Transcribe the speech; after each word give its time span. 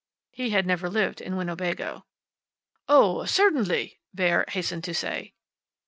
He 0.31 0.49
had 0.49 0.65
never 0.65 0.89
lived 0.89 1.21
in 1.21 1.37
Winnebago. 1.37 2.07
"Oh, 2.87 3.23
certainly," 3.25 3.99
Bauer 4.15 4.45
hastened 4.47 4.83
to 4.85 4.95
say. 4.95 5.35